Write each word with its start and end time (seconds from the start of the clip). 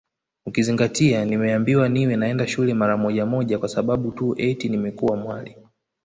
Ukizingatia 0.45 1.25
nimeambiwa 1.25 1.89
niwe 1.89 2.15
naenda 2.15 2.47
shule 2.47 2.73
mara 2.73 2.97
moja 2.97 3.25
moja 3.25 3.59
kwa 3.59 3.69
sababu 3.69 4.11
tu 4.11 4.35
eti 4.37 4.69
nimekuwa 4.69 5.17
mwali 5.17 5.57